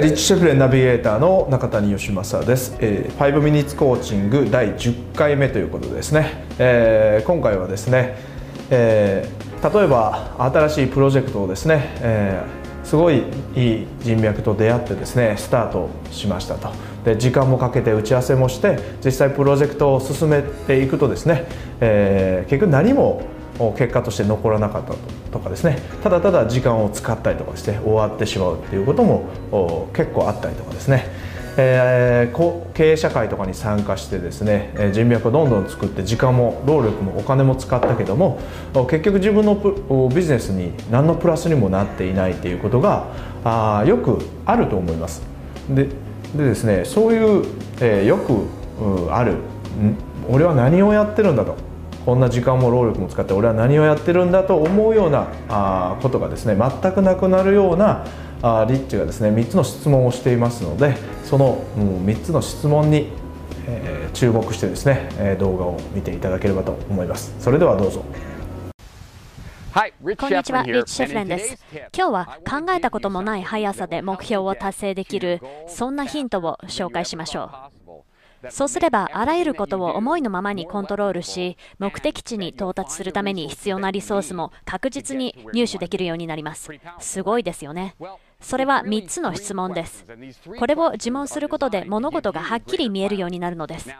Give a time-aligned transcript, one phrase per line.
[0.00, 8.16] リッチシェフレンナビゲーターの中谷義正です、えー、5ミニッツコーチング第10回目ということですね、えー、今回はですね、
[8.70, 13.24] えー、例えば新しいプロジェクトをですね、えー、すごい
[13.54, 16.70] いい人脈と出会ってですねスタートしましたと。
[17.04, 21.44] で時間もかけて打ち合わせもして実際プロジェクトを進めていくとですね、
[21.80, 23.22] えー、結局何も
[23.76, 24.94] 結果として残らなかった
[25.32, 25.78] とかですね。
[26.02, 31.06] ただただ時間を使ったりとかして終わってしまうっていうことも結構あったりとかですね、
[31.56, 38.38] えー、経営者会とかに参加してですね人脈をどんどん作って時間も労力もお金も使ったけども
[38.88, 39.54] 結局自分の
[40.14, 43.08] ビジネスに何のプラスにもなっていないっていうことが
[43.44, 45.22] あよくあると思います。
[45.68, 45.88] で
[46.36, 47.44] でですねそういう、
[47.80, 49.34] えー、よくある。
[50.28, 51.69] 俺は何をやってるんだと。
[52.04, 58.06] こんな時間も労力も使って俺は何をやってるんだと思うようなあことがですね全くなくなるような
[58.42, 63.08] あリッチがですね3つの質問をしていますのでその、うん、3つの質問に、
[63.66, 68.04] えー、注目してですね、えー、動画を見ていただければと思いますそれではどうぞ
[70.16, 71.58] こんにちは、リッチ・シェフレンです。
[71.96, 77.79] 今日は考えたこともない速さで目標を達成できる、そんなヒントを紹介しましょう。
[78.48, 86.70] そうすればあらゆることを思いのままにコントロールし目的地に到達するために必要なリソースも確実に入手できるようになります。
[86.98, 87.94] すごいですよね。
[88.40, 90.04] それは3つの質問です。
[90.58, 93.90] これを自問することで物事がはっきり見えるようになるのです。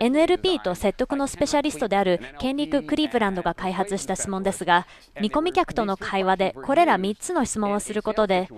[0.00, 4.86] NLP と説得のスペシャリストであるケンリク・クリーブランドが開発した質問ですが
[5.20, 8.48] 見込み客との会話でこれら3つの質問をすることで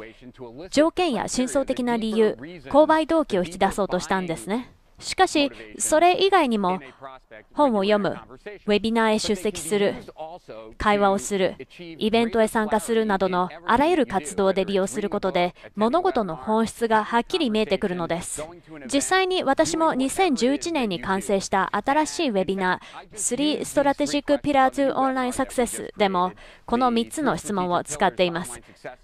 [0.70, 2.36] 条件や真相的な理由
[2.70, 4.77] 購買動機を引き出そうとしたんですね。
[4.98, 6.80] しかし、それ以外にも
[7.52, 8.16] 本を読む、
[8.66, 9.94] ウェビナーへ出席する、
[10.76, 18.42] 会話をする、イベントへ参加するなどのあらゆる活動で利用することで物事の本質がはっきり見えてくるのです。
[18.92, 26.32] 実際に私も2011年に完成した新しいウェビナー3 Strategic Pillar to Online Success でも
[26.66, 28.60] この3つの質問を使っています。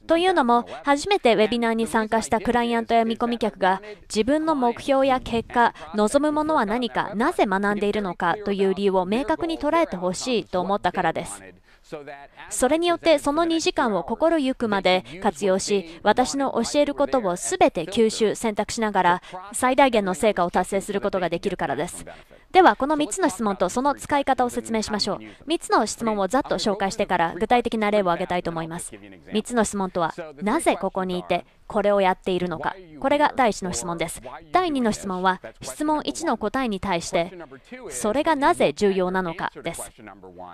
[0.07, 11.43] というのも初めてウェビナーに参加したクライアントや見込み客が自分の目標や結果望むものは何か、なぜ学んでいるのかという理由を明確に捉えてほしいと思ったからです。
[12.49, 22.06] それによってその2時間を心ゆくまで活用し、私の教えることをすべて吸収、選択しながら最大限の成果を達成することができるからです。
[22.53, 25.19] では、この3つの質問とその使い方を説明しましょう。
[25.49, 28.93] 3つの質問をざっと紹介してから具体的な例を挙げたいと思います。
[28.94, 32.77] 3つの質問とは、なぜここにいて、これをやっているのか？
[33.01, 34.23] これが第1の質問です。
[34.53, 37.33] 第2の質問は、質問1の答えに対して、
[37.91, 39.91] それがなぜ重要なのかです。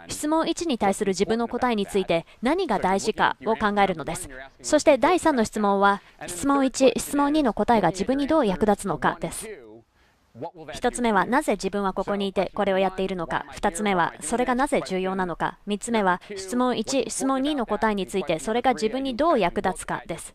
[0.08, 4.28] 質問1に対する自分の答えについて何が大事かを考えるのです。
[4.62, 9.48] そして第3の質問は、質問1、質問2の答えが自分にどう役立つのかです。
[10.36, 13.46] 1つ目はなぜ自分はここにいてこれをやっているのか。
[13.52, 15.58] 2つ目はそれがなぜ重要なのか。
[15.66, 20.34] 3つ目は質問1質問2の答えについてそれが自分にどう役立つかです。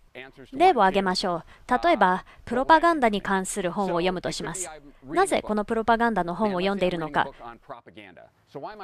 [0.54, 1.44] 例を挙げましょう。
[1.84, 4.70] 例えばプロパガンダに関する本を読むとします。
[5.06, 7.30] なぜこのプロパガンダの本を読んでいるのか。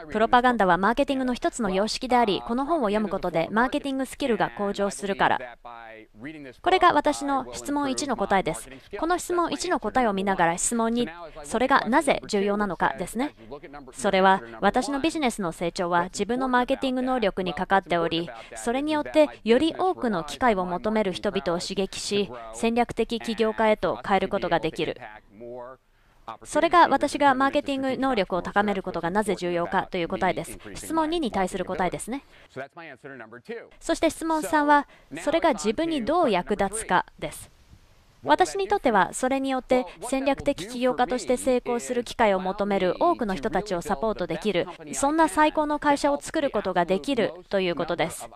[0.09, 5.39] プロパガンダはマーケティングの一つの様式でありこの本を読むことでマーケティングスキルが向上するから
[6.61, 8.69] これが私の質問1の答えです。
[8.99, 11.07] この質問1の答えを見ながら質問2、
[11.43, 13.35] それがなぜ重要なのかですね。
[13.93, 24.97] それは私のビジネスの成長は自分のマーケティング能力にかかっており、それによってより多くの機会を求める人々を刺激し、戦略的起業家へと変えることができる。
[26.43, 30.57] それが私がマーケティング能力を高めることがなぜ重要かという答えです。
[30.75, 32.23] 質問2に対する答えですね。
[33.79, 34.87] そして質問3は、
[35.21, 37.49] それが自分にどう役立つかです。
[38.23, 48.29] 私にとってはそれによって戦略的起業家として成功する機会を求める多くの人たちをサポートできるそんな最高の会社を作ることができるということです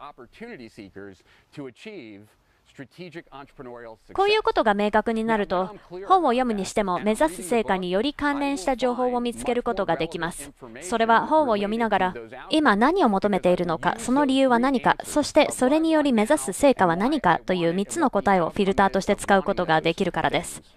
[4.14, 5.76] こういうことが明確になると、
[6.08, 10.52] 本を読むにしても目指す成果により関連した情報を見つけることができます。
[10.82, 12.14] それは本を読みながら、
[12.50, 20.75] 今何を求めているのか、その理由は何か、そしてそれにより目指す成果は何かという3つの答えをフィルターとして使うことができるからです。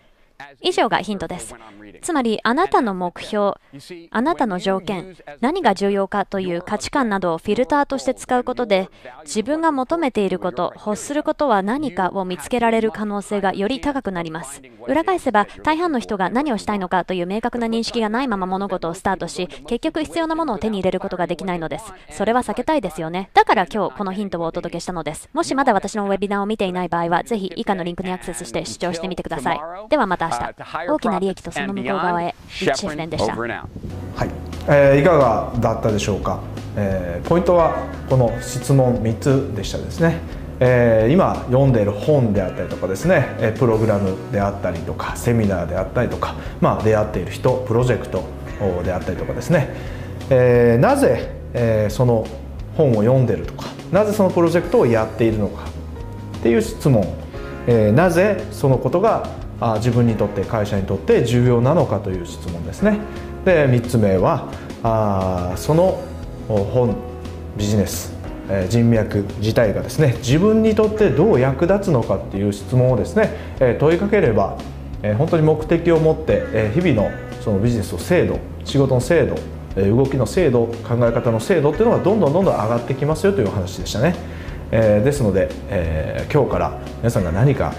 [0.60, 1.54] 以上がヒントです。
[2.00, 3.54] つまり、あなたの目標、
[4.10, 8.88] あなたの条件、何が重要かという価値観などをフィルターとして使うことで、
[9.24, 14.62] 自分が求めていること、欲することは何かを見つけられる可能性がより高くなります。
[14.86, 21.92] 裏返せば、大半の人が何をしたいのかという明確な認識がないまま物事をスタートし、結局必要なものを手に入れることができないのです。
[22.10, 23.30] それは避けたいですよね。
[23.34, 25.28] だから今日このヒントをお届けしたのです。
[25.32, 29.60] もしまだ私のウェビナーを見ていない場合は、ぜひ以下のリンクにアクセスして視聴してみてください。
[29.88, 30.92] ではまた明日。
[30.92, 32.34] 大きな利益とその向こう側へ。
[32.60, 33.34] リッチシェフレンでした。
[33.34, 34.30] はい、
[34.68, 36.40] えー、いかがだったでしょうか？
[36.76, 40.20] えー、ポイントはこの質問3つでしたですね。
[40.60, 48.24] えー、今読んでいる本であったりとかですねプログラムであったりとかセミナーであったりとか、まあ、出会っている人プロジェクト
[48.82, 49.72] であったりとかですね、
[50.30, 52.26] えー、なぜ、えー、その
[52.76, 55.62] 本を読んでるとかなぜそのプロジェクトをやっているのか
[56.38, 57.06] っていう質問、
[57.68, 59.30] えー、なぜそのことが
[59.60, 62.98] あ自分にとって会社にとって重要なのかという質問ですね。
[63.44, 64.48] で3つ目は
[64.82, 66.00] あその
[66.48, 66.96] 本
[67.56, 68.14] ビジネス
[68.68, 74.56] 人脈自体がですね自分にとってどう役立つのかっていう質問をですね問いかければ
[75.16, 79.36] 本当に目的を持って日々のそのビジネスの精度仕事の精度
[79.76, 84.16] 動きの精度考え方の精度っていうのがどんどんどんどん上がってきますよという話でしたね、
[84.72, 87.72] え、ですので、え、今日から皆さんが何か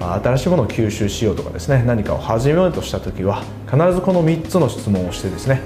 [0.00, 5.60] 新しいものを吸収しようとかですね何かを始めようとした時は必ずこの3つの質問をしてですね、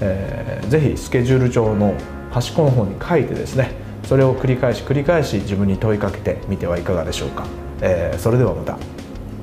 [0.00, 1.94] えー、ぜひスケジュール帳の
[2.30, 3.72] 端っこの方に書いてですね
[4.04, 7.46] それを繰り返し繰り返し自分に問いかけてみてはいかがでしょうか、
[7.80, 8.95] えー、それではまた。